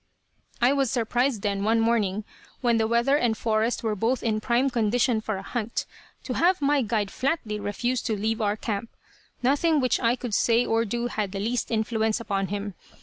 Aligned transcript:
"I 0.63 0.73
was 0.73 0.89
surprised, 0.89 1.43
then, 1.43 1.63
one 1.63 1.79
morning 1.79 2.23
when 2.61 2.77
the 2.79 2.87
weather 2.87 3.17
and 3.17 3.37
forest 3.37 3.83
were 3.83 3.95
both 3.95 4.23
in 4.23 4.41
prime 4.41 4.71
condition 4.71 5.21
for 5.21 5.37
a 5.37 5.43
Hunt, 5.43 5.85
to 6.23 6.33
have 6.33 6.59
my 6.59 6.81
guide 6.81 7.11
flatly 7.11 7.59
refuse 7.59 8.01
to 8.05 8.17
leave 8.17 8.41
our 8.41 8.57
camp. 8.57 8.89
Nothing 9.43 9.79
which 9.79 9.99
I 9.99 10.15
could 10.15 10.33
say 10.33 10.65
or 10.65 10.85
do 10.85 11.05
had 11.05 11.33
the 11.33 11.39
least 11.39 11.69
influence 11.69 12.19
upon 12.19 12.47
him. 12.47 12.73